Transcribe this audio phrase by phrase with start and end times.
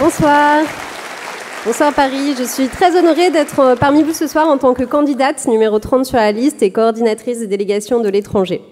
[0.00, 0.62] Bonsoir.
[1.66, 5.46] Bonsoir Paris, je suis très honorée d'être parmi vous ce soir en tant que candidate
[5.46, 8.62] numéro 30 sur la liste et coordinatrice des délégations de l'étranger.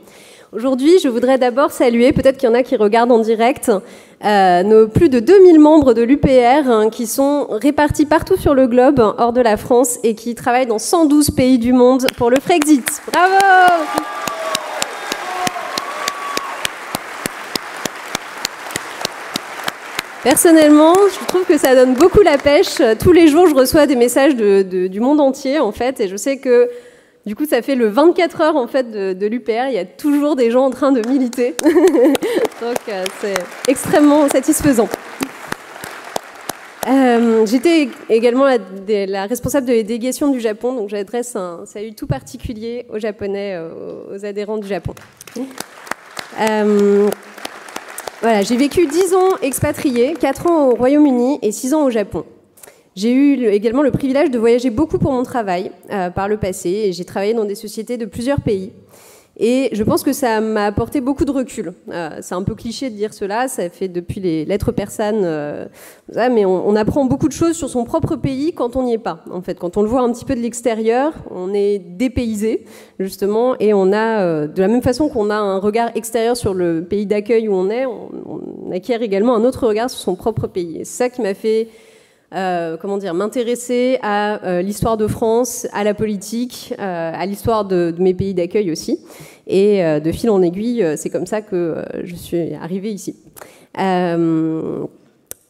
[0.54, 3.70] Aujourd'hui, je voudrais d'abord saluer, peut-être qu'il y en a qui regardent en direct,
[4.24, 8.66] euh, nos plus de 2000 membres de l'UPR hein, qui sont répartis partout sur le
[8.66, 12.40] globe, hors de la France, et qui travaillent dans 112 pays du monde pour le
[12.40, 13.02] Frexit.
[13.12, 13.34] Bravo
[20.28, 22.82] Personnellement, je trouve que ça donne beaucoup la pêche.
[23.00, 26.36] Tous les jours, je reçois des messages du monde entier, en fait, et je sais
[26.36, 26.68] que
[27.24, 29.68] du coup, ça fait le 24 heures en fait de, l'UPR.
[29.68, 31.54] Il y a toujours des gens en train de militer,
[32.60, 33.38] donc euh, c'est
[33.68, 34.90] extrêmement satisfaisant.
[36.86, 42.06] Euh, j'étais également la, responsable de la délégation du Japon, donc j'adresse un salut tout
[42.06, 44.94] particulier aux Japonais, aux, aux adhérents du Japon.
[46.38, 47.08] Euh,
[48.20, 52.24] voilà, j'ai vécu 10 ans expatrié, 4 ans au Royaume-Uni et 6 ans au Japon.
[52.96, 56.68] J'ai eu également le privilège de voyager beaucoup pour mon travail euh, par le passé
[56.68, 58.72] et j'ai travaillé dans des sociétés de plusieurs pays.
[59.40, 61.72] Et je pense que ça m'a apporté beaucoup de recul.
[61.90, 65.66] Euh, c'est un peu cliché de dire cela, ça fait depuis les lettres persanes, euh,
[66.12, 69.22] mais on, apprend beaucoup de choses sur son propre pays quand on n'y est pas.
[69.30, 72.64] En fait, quand on le voit un petit peu de l'extérieur, on est dépaysé
[72.98, 76.52] justement, et on a, euh, de la même façon qu'on a un regard extérieur sur
[76.52, 80.16] le pays d'accueil où on est, on, on, acquiert également un autre regard sur son
[80.16, 80.80] propre pays.
[80.80, 81.68] Et c'est ça qui m'a fait
[82.34, 87.64] euh, comment dire, m'intéresser à euh, l'histoire de France, à la politique, euh, à l'histoire
[87.64, 88.98] de, mes pays d'accueil aussi.
[89.46, 93.16] Et de fil en aiguille, c'est comme ça que je suis arrivée ici.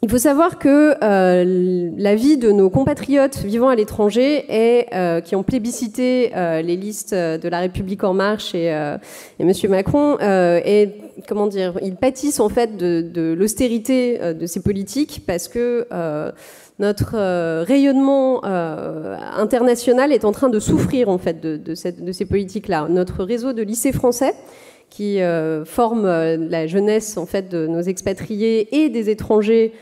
[0.00, 4.86] Il faut savoir que la vie de nos compatriotes vivant à l'étranger et
[5.22, 6.30] qui ont plébiscité
[6.62, 8.66] les listes de la République en marche et,
[9.38, 10.94] et Monsieur Macron est
[11.26, 15.88] comment dire, ils pâtissent en fait de, l'austérité de ces politiques parce que
[16.78, 22.24] notre euh, rayonnement euh, international est en train de souffrir en fait de, de ces
[22.24, 22.86] politiques-là.
[22.88, 24.34] Notre réseau de lycées français
[24.90, 29.72] qui euh, forme la jeunesse en fait de nos expatriés et des étrangers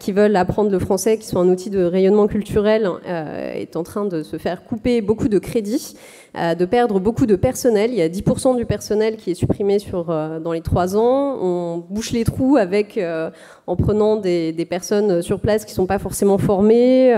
[0.00, 4.06] qui veulent apprendre le français, qui sont un outil de rayonnement culturel, est en train
[4.06, 5.96] de se faire couper beaucoup de crédits,
[6.34, 7.90] de perdre beaucoup de personnel.
[7.90, 11.36] Il y a 10% du personnel qui est supprimé sur, dans les trois ans.
[11.42, 12.98] On bouche les trous avec
[13.66, 17.14] en prenant des, personnes sur place qui ne sont pas forcément formées.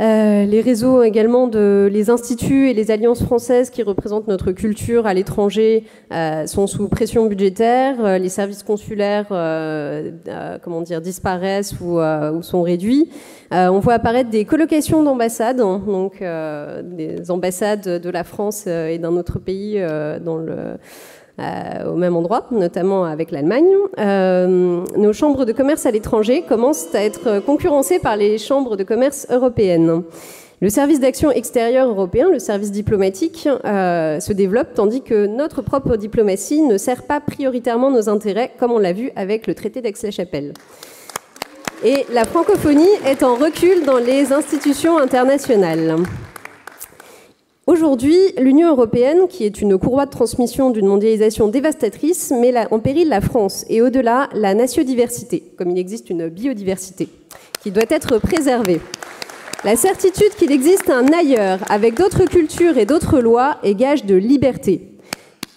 [0.00, 4.52] Euh, euh, les réseaux également de les instituts et les alliances françaises qui représentent notre
[4.52, 8.18] culture à l'étranger euh, sont sous pression budgétaire.
[8.18, 9.26] les services consulaires,
[10.62, 13.10] comment dire, disparaissent ou, ou sont réduits.
[13.50, 19.16] on voit apparaître des colocations d'ambassades, hein, donc des ambassades de la France et d'un
[19.16, 19.80] autre pays
[20.24, 20.76] dans le euh,
[21.38, 23.70] au même endroit, notamment avec l'Allemagne.
[23.98, 28.84] Euh, nos chambres de commerce à l'étranger commencent à être concurrencées par les chambres de
[28.84, 30.02] commerce européennes.
[30.60, 35.96] Le service d'action extérieure européen, le service diplomatique, euh, se développe tandis que notre propre
[35.96, 40.54] diplomatie ne sert pas prioritairement nos intérêts, comme on l'a vu avec le traité d'Aix-la-Chapelle.
[41.84, 45.94] Et la francophonie est en recul dans les institutions internationales.
[47.68, 53.10] Aujourd'hui, l'Union européenne, qui est une courroie de transmission d'une mondialisation dévastatrice, met en péril
[53.10, 57.10] la France et au-delà la natiodiversité, comme il existe une biodiversité,
[57.60, 58.80] qui doit être préservée.
[59.64, 64.14] La certitude qu'il existe un ailleurs, avec d'autres cultures et d'autres lois, est gage de
[64.14, 64.88] liberté.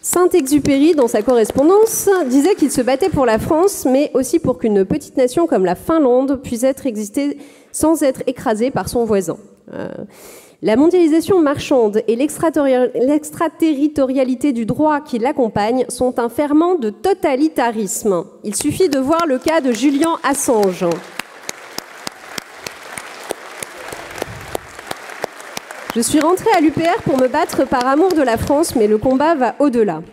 [0.01, 4.83] Saint-Exupéry, dans sa correspondance, disait qu'il se battait pour la France, mais aussi pour qu'une
[4.83, 7.37] petite nation comme la Finlande puisse être exister
[7.71, 9.37] sans être écrasée par son voisin.
[9.73, 9.87] Euh,
[10.63, 18.25] la mondialisation marchande et l'extraterritorialité du droit qui l'accompagne sont un ferment de totalitarisme.
[18.43, 20.85] Il suffit de voir le cas de Julian Assange.
[25.95, 28.99] Je suis rentrée à l'UPR pour me battre par amour de la France, mais le
[28.99, 30.03] combat va au-delà.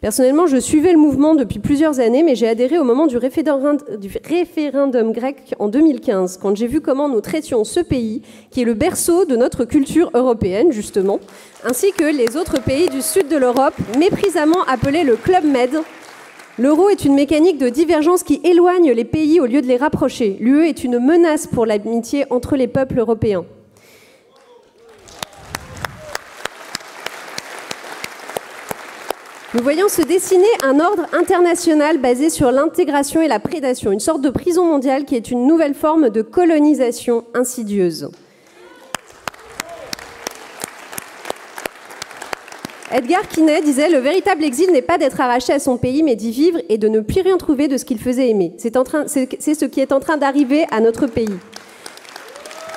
[0.00, 5.12] Personnellement, je suivais le mouvement depuis plusieurs années, mais j'ai adhéré au moment du référendum,
[5.12, 9.26] grec en 2015, quand j'ai vu comment nous traitions ce pays, qui est le berceau
[9.26, 11.20] de notre culture européenne, justement,
[11.64, 15.82] ainsi que les autres pays du sud de l'Europe, méprisamment appelés le Club Med.
[16.58, 20.38] L'euro est une mécanique de divergence qui éloigne les pays au lieu de les rapprocher.
[20.40, 23.44] L'UE est une menace pour l'amitié entre les peuples européens.
[29.60, 34.22] Nous voyons se dessiner un ordre international basé sur l'intégration et la prédation, une sorte
[34.22, 38.08] de prison mondiale qui est une nouvelle forme de colonisation insidieuse.
[42.90, 46.30] Edgar Quinet disait Le véritable exil n'est pas d'être arraché à son pays, mais d'y
[46.30, 48.54] vivre et de ne plus rien trouver de ce qu'il faisait aimer.
[48.56, 51.36] C'est ce qui est en train d'arriver à notre pays.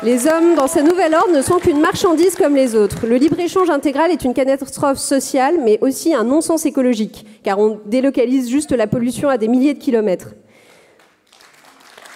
[0.03, 3.07] Les hommes, dans ce nouvel ordre, ne sont qu'une marchandise comme les autres.
[3.07, 8.49] Le libre-échange intégral est une catastrophe sociale, mais aussi un non-sens écologique, car on délocalise
[8.49, 10.33] juste la pollution à des milliers de kilomètres.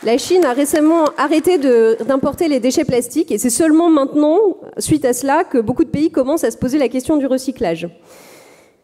[0.04, 4.38] La Chine a récemment arrêté d'importer les déchets plastiques et c'est seulement maintenant,
[4.80, 7.88] suite à cela, que beaucoup de pays commencent à se poser la question du recyclage.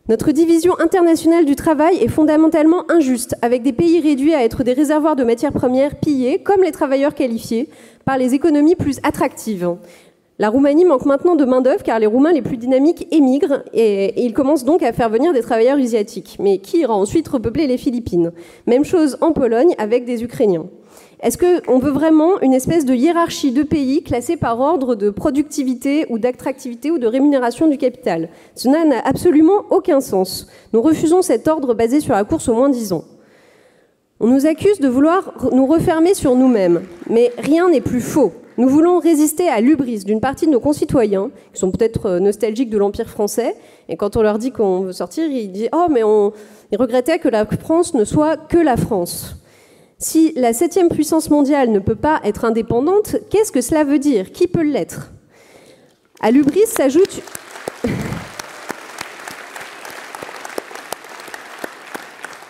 [0.10, 4.74] Notre division internationale du travail est fondamentalement injuste, avec des pays réduits à être des
[4.74, 7.70] réservoirs de matières premières pillés, comme les travailleurs qualifiés,
[8.04, 9.78] par les économies plus attractives.
[10.40, 14.34] La Roumanie manque maintenant de main-d'œuvre car les Roumains les plus dynamiques émigrent et, ils
[14.34, 16.36] commencent donc à faire venir des travailleurs asiatiques.
[16.38, 18.34] Mais qui ira ensuite repeupler les Philippines?
[18.68, 20.66] Même chose en Pologne avec des Ukrainiens.
[21.24, 26.06] Est-ce qu'on veut vraiment une espèce de hiérarchie de pays classés par ordre de productivité
[26.10, 28.28] ou d'attractivité ou de rémunération du capital?
[28.56, 30.48] Cela n'a absolument aucun sens.
[30.74, 33.06] Nous refusons cet ordre basé sur la course au moins 10 ans.
[34.20, 38.34] On nous accuse de vouloir nous refermer sur nous-mêmes, mais rien n'est plus faux.
[38.58, 42.70] Nous voulons résister à l'ubris d'une partie de nos concitoyens, qui sont peut-être euh, nostalgiques
[42.70, 43.56] de l'Empire français,
[43.88, 46.34] et quand on leur dit qu'on veut sortir, ils disent Oh, mais on...
[46.74, 49.38] ils regrettaient que la France ne soit que la France.
[49.98, 54.32] Si la septième puissance mondiale ne peut pas être indépendante, qu'est-ce que cela veut dire?
[54.32, 55.12] Qui peut l'être?
[56.22, 57.22] À l'ubris s'ajoute...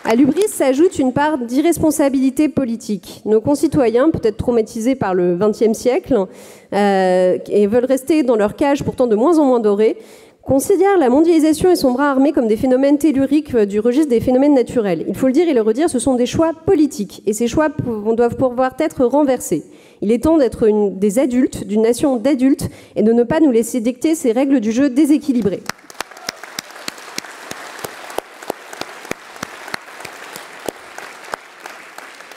[0.05, 0.15] À
[0.49, 3.21] s'ajoute une part d'irresponsabilité politique.
[3.25, 6.27] Nos concitoyens, peut-être traumatisés par le XXe siècle,
[6.73, 9.97] euh, et veulent rester dans leur cage pourtant de moins en moins dorée,
[10.43, 14.19] considère la mondialisation et son bras armé comme des phénomènes telluriques euh, du registre des
[14.19, 15.05] phénomènes naturels.
[15.07, 17.69] Il faut le dire et le redire, ce sont des choix politiques et ces choix
[17.69, 19.63] doivent pouvoir être renversés.
[20.01, 20.67] Il est temps d'être
[20.97, 24.71] des adultes, d'une nation d'adultes et de ne pas nous laisser dicter ces règles du
[24.71, 25.63] jeu déséquilibrées.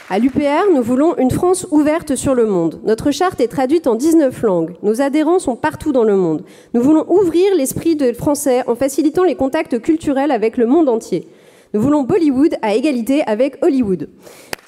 [0.08, 2.80] À l'UPR, nous voulons une France ouverte sur le monde.
[2.84, 4.76] Notre charte est traduite en 19 langues.
[4.84, 6.44] Nos adhérents sont partout dans le monde.
[6.74, 11.26] Nous voulons ouvrir l'esprit des Français en facilitant les contacts culturels avec le monde entier.
[11.74, 14.08] Nous voulons Bollywood à égalité avec Hollywood.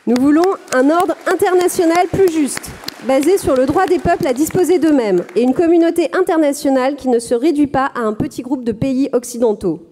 [0.08, 2.72] Nous voulons un ordre international plus juste,
[3.06, 7.20] basé sur le droit des peuples à disposer d'eux-mêmes, et une communauté internationale qui ne
[7.20, 9.86] se réduit pas à un petit groupe de pays occidentaux.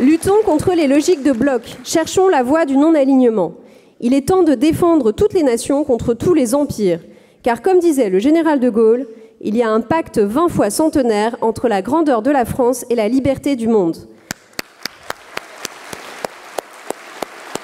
[0.00, 3.54] Luttons contre les logiques de bloc, cherchons la voie du non-alignement.
[4.00, 6.98] Il est temps de défendre toutes les nations contre tous les empires,
[7.44, 9.06] car comme disait le général de Gaulle,
[9.40, 12.96] il y a un pacte vingt fois centenaire entre la grandeur de la France et
[12.96, 13.96] la liberté du monde.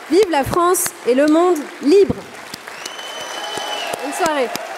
[0.09, 2.15] Vive la France et le monde libre.
[4.05, 4.70] Bonne soirée.